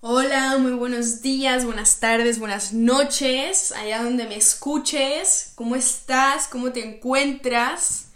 [0.00, 5.50] Hola, muy buenos días, buenas tardes, buenas noches, allá donde me escuches.
[5.56, 6.46] ¿Cómo estás?
[6.46, 8.06] ¿Cómo te encuentras?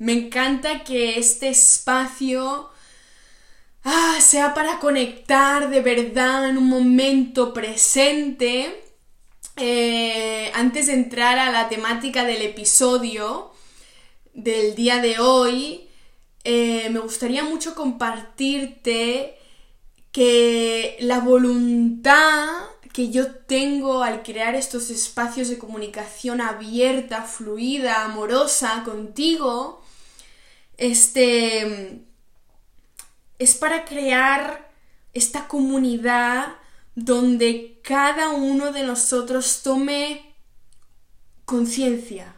[0.00, 2.70] Me encanta que este espacio
[3.84, 8.82] ah, sea para conectar de verdad en un momento presente.
[9.56, 13.52] Eh, antes de entrar a la temática del episodio
[14.34, 15.88] del día de hoy,
[16.42, 19.35] eh, me gustaría mucho compartirte
[20.16, 22.48] que la voluntad
[22.94, 29.84] que yo tengo al crear estos espacios de comunicación abierta, fluida, amorosa contigo,
[30.78, 32.00] este
[33.38, 34.72] es para crear
[35.12, 36.54] esta comunidad
[36.94, 40.34] donde cada uno de nosotros tome
[41.44, 42.34] conciencia,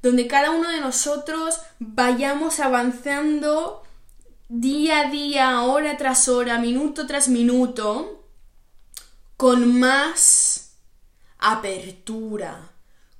[0.00, 3.81] donde cada uno de nosotros vayamos avanzando
[4.54, 8.22] día a día, hora tras hora, minuto tras minuto,
[9.38, 10.74] con más
[11.38, 12.70] apertura,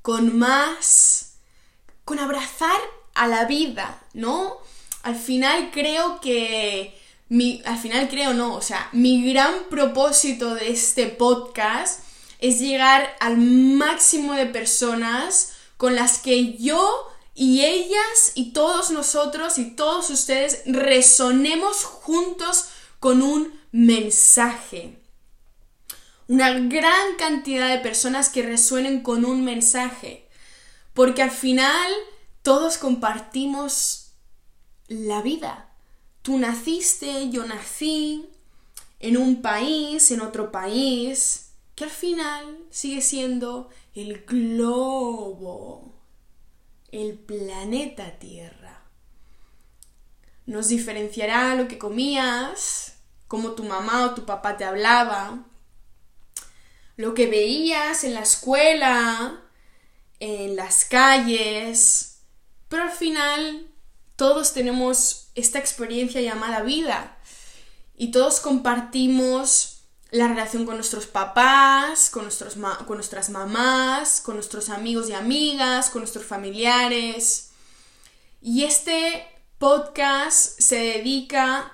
[0.03, 1.37] con más...
[2.05, 2.79] con abrazar
[3.15, 4.59] a la vida, ¿no?
[5.03, 6.99] Al final creo que...
[7.31, 12.01] Mi, al final creo no, o sea, mi gran propósito de este podcast
[12.41, 19.59] es llegar al máximo de personas con las que yo y ellas y todos nosotros
[19.59, 22.69] y todos ustedes resonemos juntos
[23.01, 24.99] con un mensaje.
[26.29, 30.29] Una gran cantidad de personas que resuenen con un mensaje.
[30.95, 31.91] Porque al final
[32.43, 34.13] todos compartimos
[34.89, 35.71] la vida.
[36.21, 38.29] Tú naciste, yo nací,
[39.01, 45.92] en un país, en otro país, que al final sigue siendo el globo
[46.93, 48.83] el planeta Tierra.
[50.45, 55.45] Nos diferenciará lo que comías, cómo tu mamá o tu papá te hablaba,
[56.97, 59.43] lo que veías en la escuela,
[60.21, 62.21] en las calles,
[62.69, 63.67] pero al final
[64.17, 67.17] todos tenemos esta experiencia llamada vida
[67.97, 69.82] y todos compartimos
[70.13, 72.55] la relación con nuestros papás, con, nuestros
[72.87, 77.51] con nuestras mamás, con nuestros amigos y amigas, con nuestros familiares.
[78.43, 81.73] Y este podcast se dedica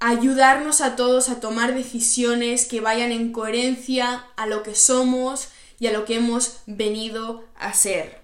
[0.00, 5.48] a ayudarnos a todos a tomar decisiones que vayan en coherencia a lo que somos
[5.78, 8.22] y a lo que hemos venido a ser.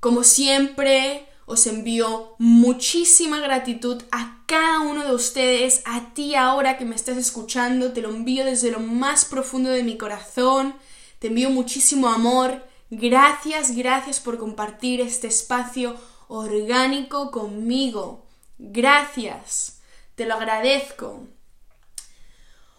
[0.00, 6.84] Como siempre, os envío muchísima gratitud a cada uno de ustedes, a ti ahora que
[6.84, 10.76] me estás escuchando, te lo envío desde lo más profundo de mi corazón,
[11.18, 15.96] te envío muchísimo amor, gracias, gracias por compartir este espacio
[16.28, 18.24] orgánico conmigo,
[18.56, 19.80] gracias,
[20.14, 21.26] te lo agradezco.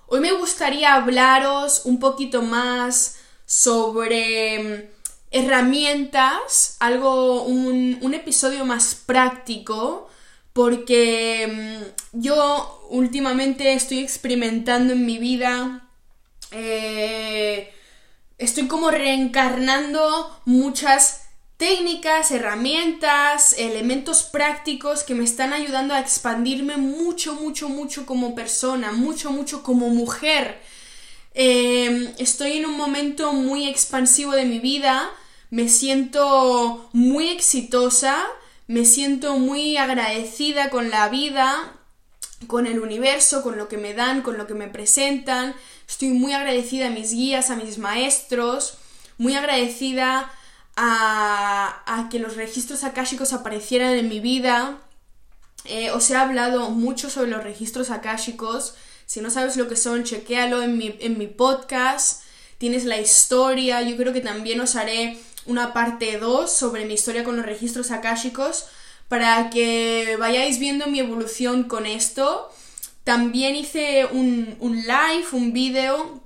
[0.08, 4.91] Hoy me gustaría hablaros un poquito más sobre
[5.32, 10.10] herramientas, algo, un, episodio más práctico,
[10.54, 11.82] porque
[12.14, 15.88] mm, yo últimamente estoy experimentando en mi vida,
[16.52, 17.74] eh,
[18.38, 21.22] estoy como reencarnando muchas
[21.56, 28.92] técnicas, herramientas, elementos prácticos que me están ayudando a expandirme mucho, mucho, mucho como persona,
[28.92, 30.60] mucho, mucho como mujer.
[31.34, 35.10] Eh, estoy en un momento muy expansivo de mi vida
[35.52, 38.18] me siento muy exitosa,
[38.68, 41.74] me siento muy agradecida con la vida,
[42.48, 45.54] con el universo, con lo que me dan, con lo que me presentan.
[45.88, 48.78] Estoy muy agradecida a mis guías, a mis maestros,
[49.18, 50.32] muy agradecida
[50.78, 54.80] a, que los registros akáshicos aparecieran en mi vida.
[55.66, 58.76] Eh, os he hablado mucho sobre los registros akáshicos.
[59.06, 62.24] Si no sabes lo que son, chequéalo en mi, en mi podcast.
[62.58, 63.82] Tienes la historia.
[63.82, 67.92] Yo creo que también os haré una parte 2 sobre mi historia con los registros
[67.92, 68.66] akáshicos
[69.08, 72.50] para que vayáis viendo mi evolución con esto.
[73.04, 76.22] También hice un, live, un video,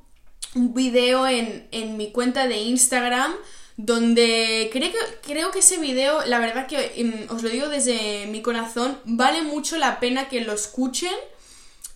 [0.53, 3.33] un video en, mi cuenta de Instagram
[3.77, 8.25] donde creo que, creo que ese video, la verdad que em, os lo digo desde
[8.27, 11.13] mi corazón, vale mucho la pena que lo escuchen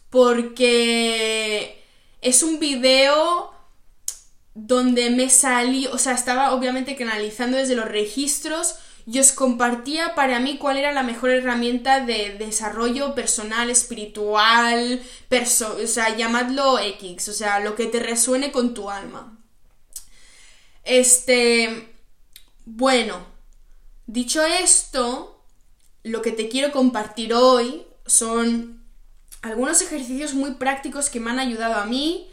[0.09, 1.81] porque
[2.21, 3.53] es un video
[4.53, 8.75] donde me salí, o sea, estaba obviamente canalizando desde los registros
[9.05, 15.01] y os compartía para mí cuál era la mejor herramienta de desarrollo personal, espiritual,
[15.31, 19.35] o sea, llamadlo X, o sea, lo que te resuene con tu alma.
[20.83, 21.91] Este,
[22.65, 23.25] bueno,
[24.05, 25.43] dicho esto,
[26.03, 28.83] lo que te quiero compartir hoy son
[29.41, 32.29] algunos ejercicios muy prácticos que me han ayudado a mí.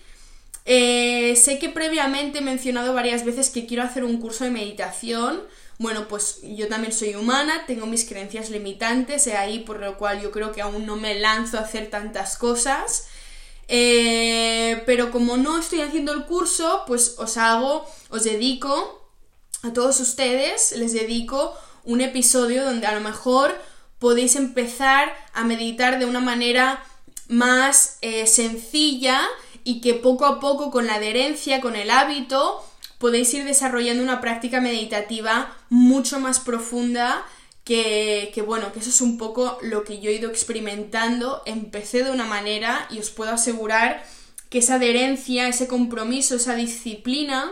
[0.65, 0.96] Eh,
[1.35, 5.43] sé que previamente he mencionado varias veces que quiero hacer un curso de meditación.
[5.79, 10.23] Bueno, pues yo también soy humana, tengo mis creencias limitantes, y ahí por lo cual
[10.23, 13.09] yo creo que aún no me lanzo a hacer tantas cosas.
[13.69, 19.11] Eh, pero como no estoy haciendo el curso, pues os hago, os dedico
[19.63, 23.55] a todos ustedes, les dedico un episodio donde a lo mejor
[23.99, 26.85] podéis empezar a meditar de una manera
[27.29, 29.21] más eh, sencilla
[29.67, 32.65] y que poco a poco con la adherencia, con el hábito,
[32.99, 37.27] podéis ir desarrollando una práctica meditativa mucho más profunda
[37.65, 41.43] que, que, bueno, que eso es un poco lo que yo he ido experimentando.
[41.47, 44.05] Empecé de una manera y os puedo asegurar
[44.51, 47.51] que esa adherencia, ese compromiso, esa disciplina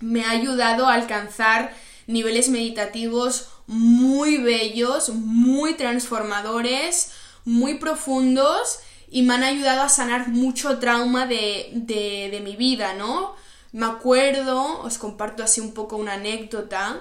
[0.00, 1.72] me ha ayudado a alcanzar
[2.08, 7.12] niveles meditativos muy bellos, muy transformadores,
[7.44, 13.34] muy profundos y me han ayudado a sanar mucho trauma de, de, mi vida, ¿no?
[13.72, 17.00] Me acuerdo, os comparto así un poco una anécdota,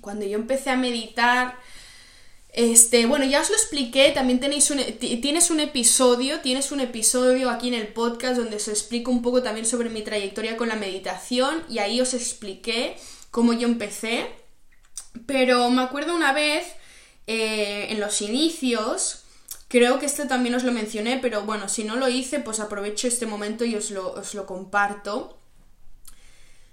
[0.00, 1.58] cuando yo empecé a meditar,
[2.52, 7.50] este, bueno, ya os lo expliqué, también tenéis un, tienes un episodio, tienes un episodio
[7.50, 10.76] aquí en el podcast donde os explico un poco también sobre mi trayectoria con la
[10.76, 12.96] meditación y ahí os expliqué
[13.30, 14.26] cómo yo empecé.
[15.26, 16.66] Pero me acuerdo una vez,
[17.26, 19.24] eh, en los inicios,
[19.70, 23.06] Creo que esto también os lo mencioné, pero bueno, si no lo hice, pues aprovecho
[23.06, 25.38] este momento y os lo, os lo comparto.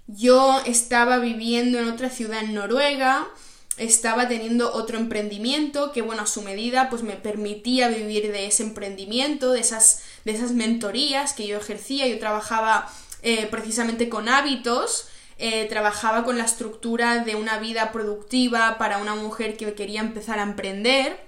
[0.08, 3.28] Yo estaba viviendo en otra ciudad en Noruega,
[3.76, 8.64] estaba teniendo otro emprendimiento que, bueno, a su medida, pues me permitía vivir de ese
[8.64, 12.08] emprendimiento, de esas, de esas mentorías que yo ejercía.
[12.08, 12.90] Yo trabajaba
[13.22, 15.06] eh, precisamente con hábitos,
[15.38, 20.40] eh, trabajaba con la estructura de una vida productiva para una mujer que quería empezar
[20.40, 21.27] a emprender.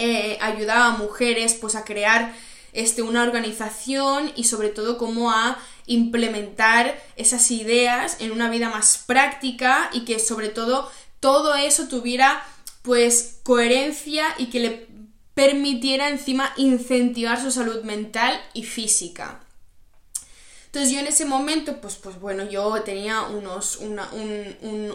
[0.00, 2.32] Eh, ayudaba a mujeres pues a crear
[2.72, 9.02] este, una organización y sobre todo cómo a implementar esas ideas en una vida más
[9.04, 12.40] práctica y que sobre todo todo eso tuviera
[12.82, 14.86] pues coherencia y que le
[15.34, 19.40] permitiera encima incentivar su salud mental y física.
[20.66, 23.98] Entonces yo en ese momento, pues, pues bueno, yo tenía unos, un,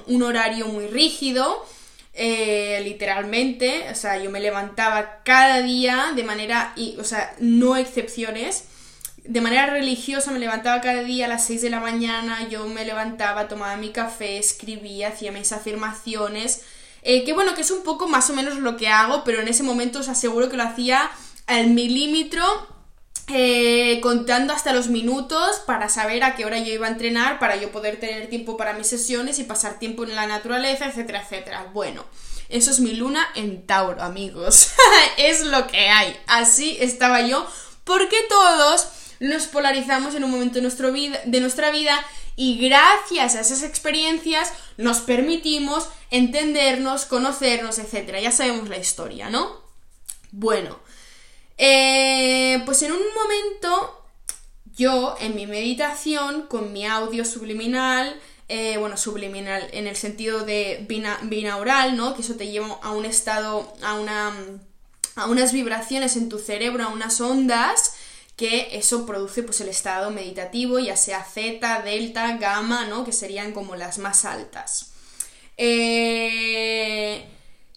[0.06, 1.66] un horario muy rígido,
[2.14, 7.76] eh, literalmente, o sea, yo me levantaba cada día de manera, y, o sea, no
[7.76, 8.66] excepciones,
[9.24, 12.86] de manera religiosa me levantaba cada día a las 6 de la mañana, yo me
[12.86, 16.64] levantaba, tomaba mi café, escribía, hacía mis afirmaciones,
[17.02, 19.48] eh, que bueno, que es un poco más o menos lo que hago, pero en
[19.48, 21.10] ese momento os aseguro que lo hacía
[21.48, 22.44] al milímetro
[24.02, 27.72] contando hasta los minutos para saber a qué hora yo iba a entrenar, para yo
[27.72, 31.70] poder tener tiempo para mis sesiones y pasar tiempo en la naturaleza, etcétera, etcétera.
[31.74, 32.06] Bueno,
[32.50, 34.72] eso es mi luna en Tauro, amigos.
[35.18, 36.16] es lo que hay.
[36.28, 37.48] Así estaba yo,
[37.84, 38.88] porque todos
[39.20, 42.06] nos polarizamos en un momento de, de nuestra vida
[42.36, 48.20] y gracias a esas experiencias nos permitimos entendernos, conocernos, etcétera.
[48.20, 49.62] Ya sabemos la historia, ¿no?
[50.32, 50.80] Bueno,
[51.58, 54.06] eh, pues en un momento,
[54.76, 58.20] yo en mi meditación, con mi audio subliminal,
[58.50, 60.86] eh, bueno, subliminal en el sentido de
[61.24, 62.14] binaural, ¿no?
[62.16, 64.34] Que eso te lleva a un estado, a una
[65.16, 67.96] a unas vibraciones en tu cerebro, a unas ondas,
[68.36, 73.06] que eso produce pues el estado meditativo, ya sea Z, delta, gamma, ¿no?
[73.06, 74.92] Que serían como las más altas.
[75.58, 77.28] Eh,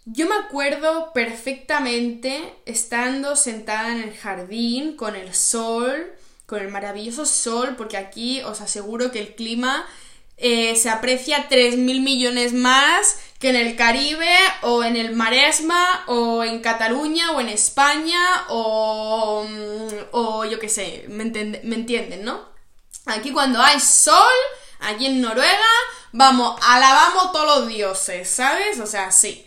[0.07, 6.13] yo me acuerdo perfectamente estando sentada en el jardín con el sol,
[6.47, 9.85] con el maravilloso sol, porque aquí os aseguro que el clima
[10.37, 14.33] eh, se aprecia 3.000 millones más que en el Caribe
[14.63, 20.69] o en el Maresma o en Cataluña o en España o, mm, o yo qué
[20.69, 22.49] sé, me, me entienden, ¿no?
[23.07, 24.17] Aquí cuando hay sol,
[24.81, 25.73] aquí en Noruega,
[26.13, 28.79] vamos, alabamos todos los dioses, ¿sabes?
[28.79, 29.46] O sea, sí.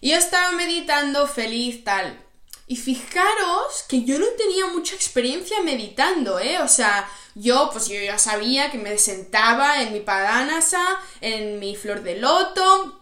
[0.00, 2.18] Y yo estaba meditando feliz tal.
[2.66, 6.60] Y fijaros que yo no tenía mucha experiencia meditando, ¿eh?
[6.60, 10.80] O sea, yo pues yo ya sabía que me sentaba en mi padanasa,
[11.20, 13.00] en mi flor de loto,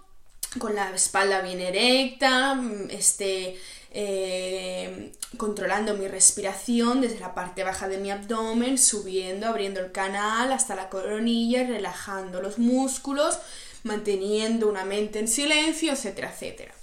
[0.59, 3.59] con la espalda bien erecta, este,
[3.91, 10.53] eh, controlando mi respiración desde la parte baja de mi abdomen, subiendo, abriendo el canal
[10.53, 13.39] hasta la coronilla, relajando los músculos,
[13.83, 16.75] manteniendo una mente en silencio, etcétera, etcétera.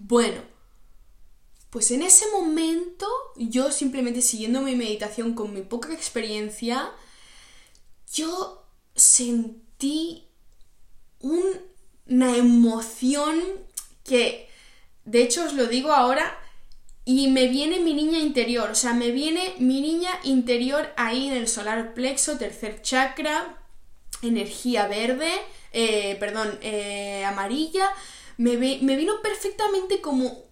[0.00, 0.40] Bueno,
[1.70, 6.92] pues en ese momento yo simplemente siguiendo mi meditación con mi poca experiencia,
[8.12, 8.64] yo
[8.94, 10.28] sentí
[11.18, 13.42] una emoción
[14.04, 14.48] que,
[15.04, 16.38] de hecho os lo digo ahora,
[17.04, 21.34] y me viene mi niña interior, o sea, me viene mi niña interior ahí en
[21.34, 23.58] el solar plexo, tercer chakra,
[24.22, 25.32] energía verde,
[25.72, 27.90] eh, perdón, eh, amarilla,
[28.38, 30.48] me, me vino perfectamente como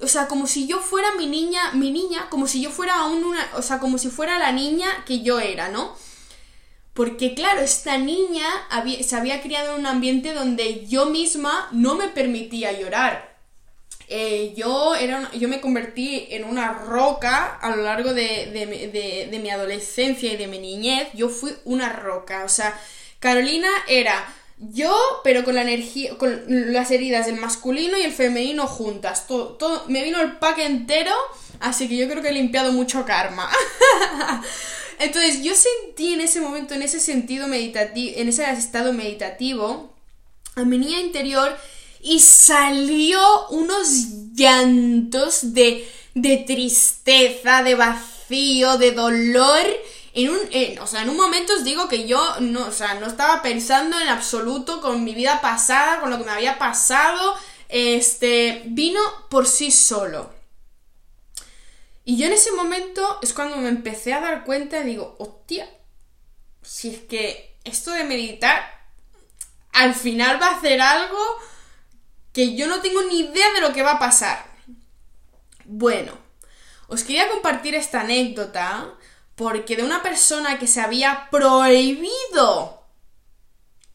[0.00, 3.24] o sea, como si yo fuera mi niña, mi niña, como si yo fuera aún
[3.24, 5.96] una, o sea, como si fuera la niña que yo era, ¿no?
[6.94, 8.46] Porque claro, esta niña
[9.02, 13.36] se había criado en un ambiente donde yo misma no me permitía llorar.
[14.08, 19.50] Eh, yo, era yo me convertí en una roca a lo largo de, de mi
[19.50, 21.08] adolescencia y de mi niñez.
[21.12, 22.44] Yo fui una roca.
[22.44, 22.80] O sea,
[23.18, 24.24] Carolina era
[24.58, 29.26] yo, pero con la energía, con las heridas del masculino y el femenino juntas.
[29.26, 31.12] Todo, todo, me vino el pack entero,
[31.60, 33.50] así que yo creo que he limpiado mucho karma.
[34.98, 39.92] Entonces, yo sentí en ese momento, en ese sentido meditativo, en ese estado meditativo,
[40.54, 41.54] a mi niña interior
[42.00, 49.66] y salió unos llantos de, de tristeza, de vacío, de dolor
[50.16, 50.38] en un,
[50.80, 54.00] o sea, en un momento os digo que yo no, o sea, no estaba pensando
[54.00, 57.36] en absoluto con mi vida pasada, con lo que me había pasado,
[57.68, 60.32] este, vino por sí solo.
[62.06, 65.68] Y yo en ese momento es cuando me empecé a dar cuenta y digo, hostia,
[66.62, 68.64] si es que esto de meditar
[69.72, 71.18] al final va a hacer algo
[72.32, 74.46] que yo no tengo ni idea de lo que va a pasar.
[75.66, 76.16] Bueno,
[76.86, 78.94] os quería compartir esta anécdota
[79.36, 82.82] porque de una persona que se había prohibido,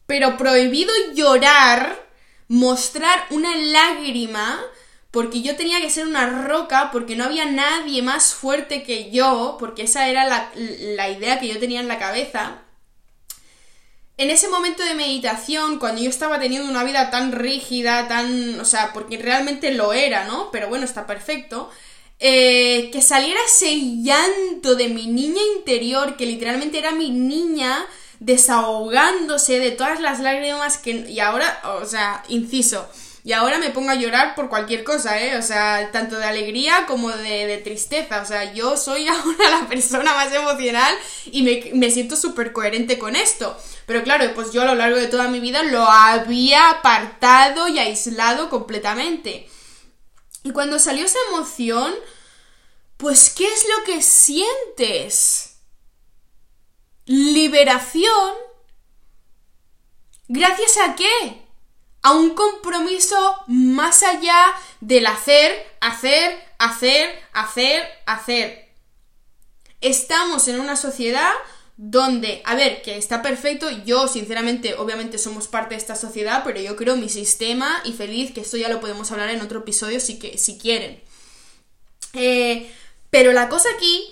[0.06, 2.00] pero prohibido llorar,
[2.48, 4.60] mostrar una lágrima,
[5.10, 9.56] porque yo tenía que ser una roca, porque no había nadie más fuerte que yo,
[9.58, 12.62] porque esa era la, idea que yo tenía en la cabeza.
[14.16, 18.60] En ese momento de meditación, cuando yo estaba teniendo una vida tan rígida, tan...
[18.60, 20.50] o sea, porque realmente lo era, ¿no?
[20.52, 21.70] Pero bueno, está perfecto.
[22.24, 27.84] Eh, que saliera ese llanto de mi niña interior, que literalmente era mi niña
[28.20, 30.92] desahogándose de todas las lágrimas que...
[31.10, 32.88] Y ahora, o sea, inciso,
[33.24, 35.36] y ahora me pongo a llorar por cualquier cosa, ¿eh?
[35.36, 38.22] O sea, tanto de alegría como de, tristeza.
[38.22, 40.94] O sea, yo soy ahora la persona más emocional
[41.26, 43.56] y me, me siento súper coherente con esto.
[43.86, 47.80] Pero claro, pues yo a lo largo de toda mi vida lo había apartado y
[47.80, 49.48] aislado completamente.
[50.44, 51.94] Y cuando salió esa emoción,
[53.02, 55.56] pues ¿qué es lo que sientes?
[57.04, 58.34] Liberación.
[60.28, 61.42] ¿Gracias a qué?
[62.02, 68.68] A un compromiso más allá del hacer, hacer, hacer, hacer, hacer.
[69.80, 71.32] Estamos en una sociedad
[71.76, 76.60] donde, a ver, que está perfecto, yo sinceramente, obviamente somos parte de esta sociedad, pero
[76.60, 79.98] yo creo mi sistema y feliz, que esto ya lo podemos hablar en otro episodio
[79.98, 81.02] si, que, si quieren.
[82.14, 82.70] Eh,
[83.12, 84.10] pero la cosa aquí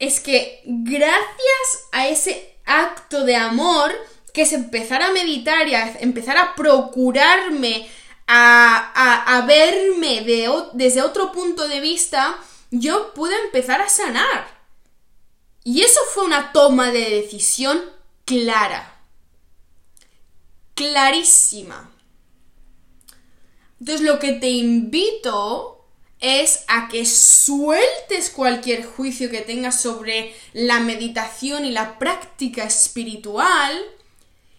[0.00, 3.94] es que gracias a ese acto de amor,
[4.34, 7.88] que es empezar a meditar y a empezar a procurarme,
[8.26, 10.22] a, verme
[10.72, 12.36] desde otro punto de vista,
[12.72, 14.48] yo pude empezar a sanar.
[15.62, 17.80] Y eso fue una toma de decisión
[18.24, 19.04] clara.
[20.74, 21.92] Clarísima.
[23.78, 25.71] Entonces lo que te invito
[26.22, 33.78] es a que sueltes cualquier juicio que tengas sobre la meditación y la práctica espiritual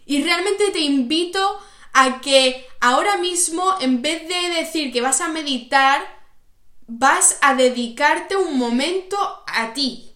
[0.06, 1.60] y realmente te invito
[1.94, 6.04] a que ahora mismo en vez de decir que vas a meditar,
[6.86, 9.18] vas a dedicarte un momento
[9.48, 10.14] a ti,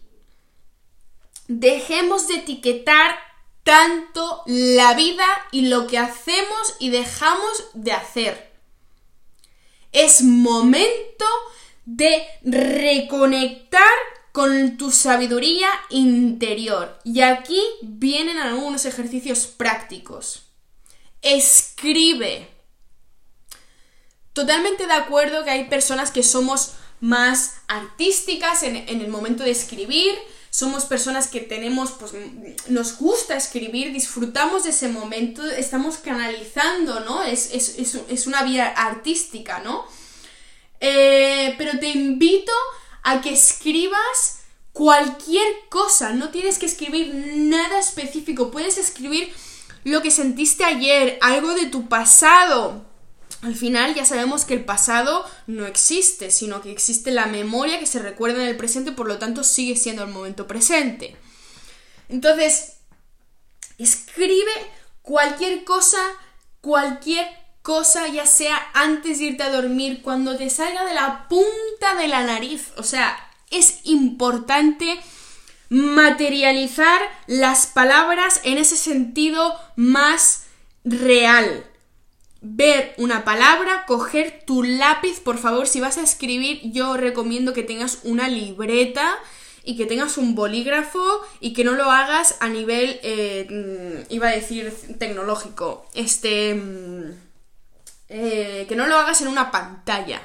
[1.47, 3.17] dejemos de etiquetar
[3.63, 8.46] tanto la vida y lo que hacemos y dejamos de hacer.
[9.91, 11.25] Es momento
[11.85, 13.81] de reconectar
[14.31, 16.99] con tu sabiduría interior.
[17.03, 20.43] Y aquí vienen algunos ejercicios prácticos.
[21.21, 22.47] Escribe.
[24.33, 29.51] Totalmente de acuerdo que hay personas que somos más artísticas en, en el momento de
[29.51, 30.13] escribir,
[30.57, 32.13] somos personas que tenemos, pues
[32.67, 37.21] nos gusta escribir, disfrutamos de ese momento, estamos canalizando, ¿no?
[37.21, 39.85] Es, es, una vía artística, ¿no?
[40.79, 42.51] Eh, pero te invito
[43.03, 44.39] a que escribas
[44.73, 49.31] cualquier cosa, no tienes que escribir nada específico, puedes escribir
[49.83, 52.83] lo que sentiste ayer, algo de tu pasado,
[53.41, 57.85] al final ya sabemos que el pasado no existe, sino que existe la memoria que
[57.85, 61.15] se recuerda en el presente, por lo tanto sigue siendo el momento presente.
[62.09, 62.77] Entonces,
[63.77, 64.51] escribe
[65.01, 65.99] cualquier cosa,
[66.61, 67.27] cualquier
[67.61, 72.07] cosa, ya sea antes de irte a dormir, cuando te salga de la punta de
[72.07, 72.71] la nariz.
[72.77, 73.15] O sea,
[73.51, 74.99] es importante
[75.69, 80.45] materializar las palabras en ese sentido más
[80.83, 81.66] real.
[82.49, 87.61] Ver una palabra, coger tu lápiz, por favor, si vas a escribir, yo recomiendo que
[87.61, 89.17] tengas una libreta
[89.65, 91.03] y que tengas un bolígrafo
[91.41, 97.11] y que no lo hagas a nivel, eh, mm, iba a decir, tecnológico, este, mm,
[98.07, 100.21] eh, que no lo hagas en una pantalla.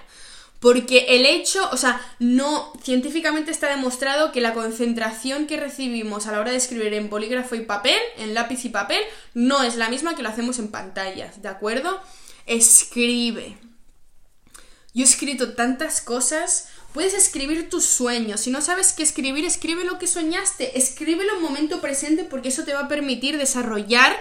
[0.63, 6.31] Porque el hecho, o sea, no, científicamente está demostrado que la concentración que recibimos a
[6.31, 9.03] la hora de escribir en bolígrafo y papel, en lápiz y papel,
[9.35, 12.01] no es la misma que lo hacemos en pantallas, ¿de acuerdo?
[12.47, 13.59] Escribe.
[14.95, 16.69] Yo he escrito tantas cosas.
[16.95, 18.43] Puedes escribir tus sueños.
[18.43, 20.79] Si no sabes qué escribir, escribe lo que soñaste.
[20.79, 24.17] Escríbelo en momento presente porque eso te va a permitir desarrollar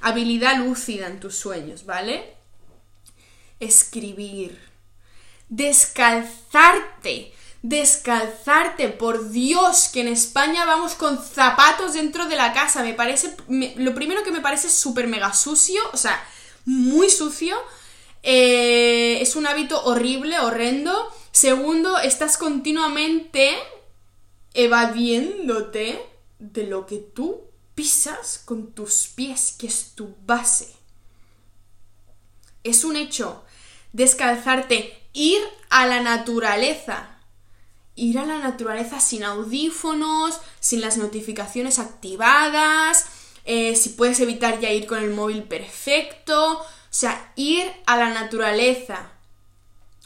[0.00, 2.32] habilidad lúcida en tus sueños, ¿vale?
[3.60, 4.71] Escribir
[5.52, 7.32] descalzarte.
[7.62, 12.82] Descalzarte, por Dios, que en España vamos con zapatos dentro de la casa.
[12.82, 13.36] Me parece.
[13.76, 16.20] lo primero que me parece súper mega sucio, o sea,
[16.64, 17.56] muy sucio.
[18.24, 21.08] Eh, es un hábito horrible, horrendo.
[21.30, 23.54] Segundo, estás continuamente
[24.54, 26.04] evadiéndote
[26.38, 27.42] de lo que tú
[27.74, 30.74] pisas con tus pies, que es tu base.
[32.64, 33.44] Es un hecho.
[33.92, 35.40] Descalzarte ir
[35.70, 37.08] a la naturaleza.
[37.94, 43.06] Ir a la naturaleza sin audífonos, sin las notificaciones activadas,
[43.44, 46.58] eh, si puedes evitar ya ir con el móvil perfecto.
[46.58, 49.10] O sea, ir a la naturaleza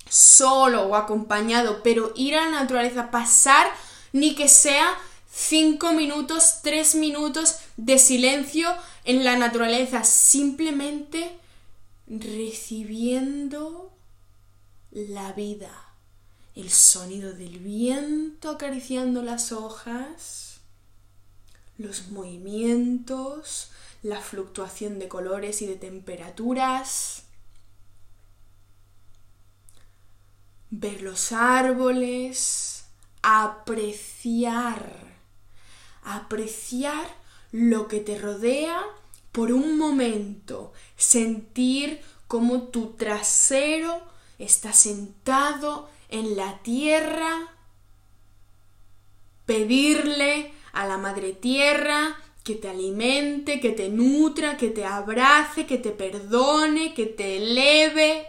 [0.08, 3.66] solo o acompañado, pero ir a la naturaleza, pasar
[4.12, 4.94] ni que sea
[5.32, 8.72] 5 minutos, 3 minutos de silencio
[9.04, 11.36] en la naturaleza, simplemente
[12.06, 13.95] recibiendo
[14.96, 15.70] la vida,
[16.54, 20.60] el sonido del viento acariciando las hojas,
[21.76, 23.70] los movimientos,
[24.02, 27.24] la fluctuación de colores y de temperaturas,
[30.70, 32.86] ver los árboles,
[33.20, 35.14] apreciar,
[36.04, 37.06] apreciar
[37.52, 38.82] lo que te rodea
[39.30, 47.52] por un momento, sentir como tu trasero está sentado en la tierra,
[49.44, 55.78] pedirle a la madre tierra que te alimente, que te nutra, que te abrace, que
[55.78, 58.26] te perdone, que te eleve.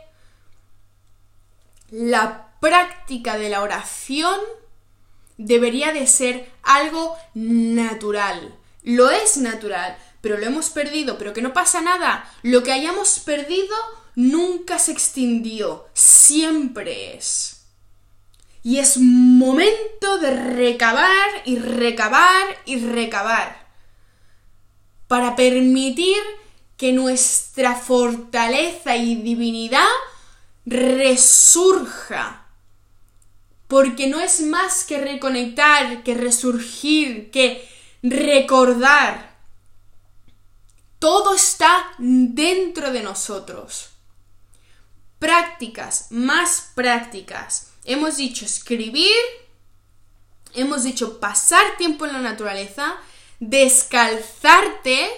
[1.91, 4.39] La práctica de la oración
[5.37, 8.57] debería de ser algo natural.
[8.81, 12.27] Lo es natural, pero lo hemos perdido, pero que no pasa nada.
[12.41, 13.75] Lo que hayamos perdido
[14.17, 17.61] nunca se extinguió, siempre es.
[18.63, 23.67] Y es momento de recabar y recabar y recabar
[25.07, 26.17] para permitir
[26.77, 29.87] que nuestra fortaleza y divinidad
[30.65, 32.47] resurja.
[33.67, 37.69] Porque no es más que reconectar, que resurgir, que
[38.01, 39.37] recordar.
[40.97, 43.91] Todo está dentro de nosotros
[45.19, 47.71] prácticas, más prácticas.
[47.85, 49.15] Hemos dicho escribir,
[50.53, 52.95] hemos dicho pasar tiempo en la naturaleza,
[53.39, 55.09] descalzarte,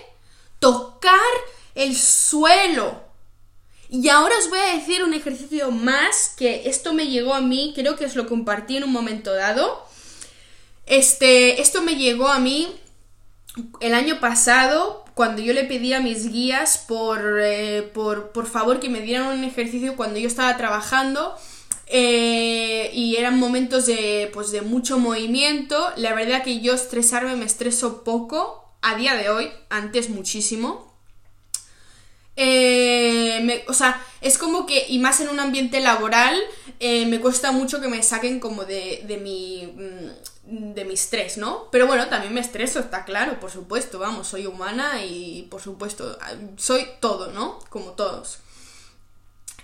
[0.59, 1.19] tocar
[1.75, 3.03] el suelo.
[3.89, 7.73] Y ahora os voy a decir un ejercicio más que esto me llegó a mí,
[7.75, 9.88] creo que os lo compartí en un momento dado.
[10.85, 12.75] Este, esto me llegó a mí
[13.79, 16.86] el año pasado cuando yo le pedí a mis guías
[17.41, 21.36] eh, por, por, favor que me dieran un ejercicio cuando yo estaba trabajando
[21.88, 25.91] eh, y eran momentos de, pues, de mucho movimiento.
[25.97, 30.89] La verdad que yo estresarme me estreso poco a día de hoy, antes muchísimo.
[32.38, 36.39] Eh, o sea, es como que, y más en un ambiente laboral,
[36.79, 39.67] me cuesta mucho que me saquen como de, de mi...
[40.51, 41.69] De mi estrés, ¿no?
[41.71, 46.17] Pero bueno, también me estreso, está claro, por supuesto, vamos, soy humana y por supuesto,
[46.57, 47.59] soy todo, ¿no?
[47.69, 48.39] Como todos.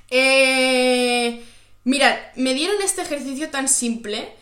[0.10, 1.44] Eh,
[1.84, 4.36] mirad, me dieron este ejercicio tan simple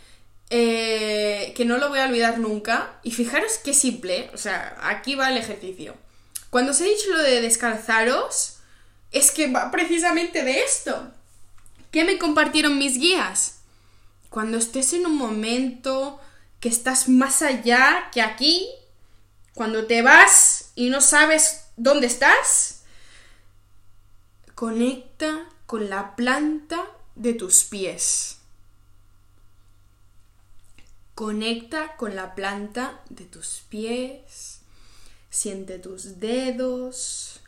[0.49, 2.99] eh, que no lo voy a olvidar nunca.
[3.03, 5.95] Y fijaros qué simple, o sea, aquí va el ejercicio.
[6.49, 8.57] Cuando os he dicho lo de descalzaros,
[9.11, 11.11] es que va precisamente de esto.
[11.91, 13.61] ¿Qué me compartieron mis guías?
[14.29, 16.19] Cuando estés en un momento
[16.63, 18.69] que estás más allá que aquí,
[19.53, 22.83] cuando te vas y no sabes dónde estás,
[24.55, 28.37] Conecta con la planta de tus pies.
[31.15, 34.61] Conecta con la planta de tus pies.
[35.29, 37.41] Siente tus dedos,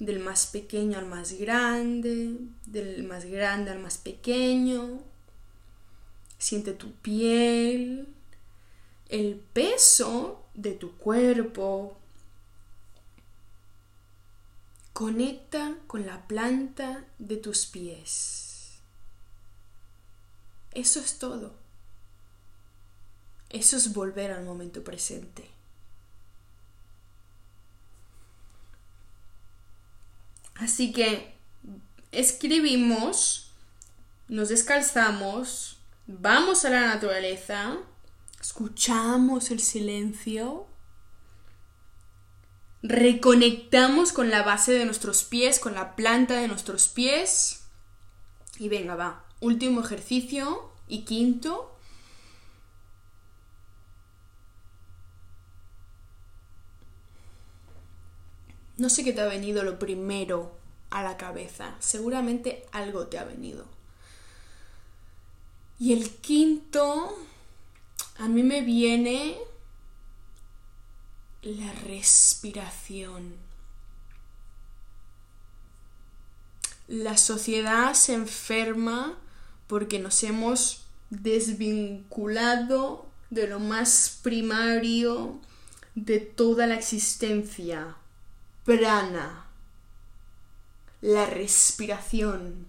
[0.00, 2.34] del más pequeño al más grande,
[2.66, 4.98] del más grande al más pequeño.
[6.38, 8.08] Siente tu piel,
[9.10, 11.96] el peso de tu cuerpo.
[14.92, 18.80] Conecta con la planta de tus pies.
[20.72, 21.54] Eso es todo.
[23.48, 25.50] Eso es volver al momento presente.
[30.54, 31.34] Así que
[32.12, 33.50] escribimos,
[34.28, 37.78] nos descalzamos, vamos a la naturaleza,
[38.40, 40.66] escuchamos el silencio,
[42.82, 47.64] reconectamos con la base de nuestros pies, con la planta de nuestros pies.
[48.58, 49.24] Y venga, va.
[49.40, 51.76] Último ejercicio y quinto.
[58.76, 61.76] No sé qué te ha venido lo primero a la cabeza.
[61.80, 63.66] Seguramente algo te ha venido.
[65.78, 67.16] Y el quinto,
[68.18, 69.38] a mí me viene
[71.42, 73.34] la respiración.
[76.88, 79.16] La sociedad se enferma
[79.66, 85.40] porque nos hemos desvinculado de lo más primario
[85.94, 87.96] de toda la existencia,
[88.64, 89.46] prana,
[91.00, 92.66] la respiración.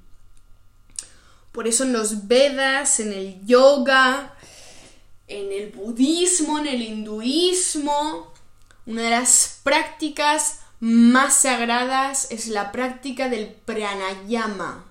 [1.52, 4.31] Por eso en los Vedas, en el yoga,
[5.32, 8.34] en el budismo, en el hinduismo,
[8.86, 14.86] una de las prácticas más sagradas es la práctica del pranayama.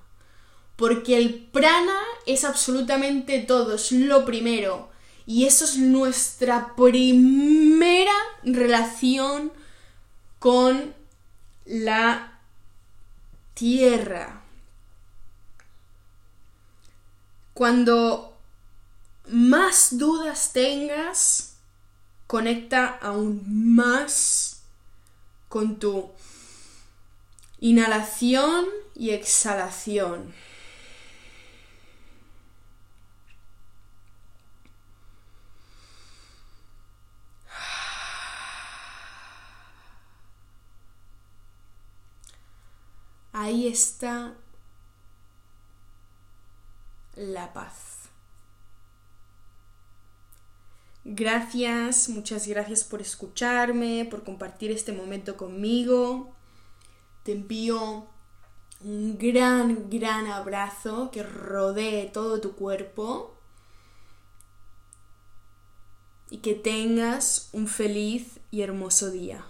[0.77, 4.89] Porque el prana es absolutamente todo, es lo primero.
[5.27, 9.53] Y eso es nuestra primera relación
[10.39, 10.95] con
[11.67, 12.41] la
[13.55, 14.43] tierra.
[17.53, 18.30] Cuando
[19.33, 21.57] más dudas tengas,
[22.27, 23.43] conecta aún
[23.75, 24.63] más
[25.49, 26.11] con tu
[27.61, 30.33] inhalación y exhalación.
[43.33, 44.35] Ahí está
[47.17, 47.90] la paz.
[51.13, 56.33] Gracias, muchas gracias por escucharme, por compartir este momento conmigo.
[57.25, 58.07] Te envío
[58.85, 63.35] un gran, gran abrazo que rodee todo tu cuerpo
[66.31, 69.45] y que tengas un feliz y hermoso día.